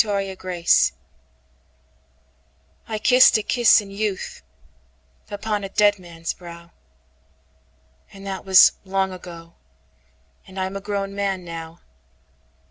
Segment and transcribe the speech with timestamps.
[0.00, 0.62] Scintilla
[2.88, 6.70] I KISSED a kiss in youthUpon a dead man's brow;
[8.10, 11.80] And that was long ago,—And I'm a grown man now.